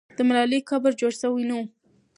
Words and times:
د 0.17 0.19
ملالۍ 0.27 0.59
قبر 0.69 0.91
جوړ 1.01 1.13
سوی 1.21 1.43
نه 1.49 1.55
وو. 1.57 1.65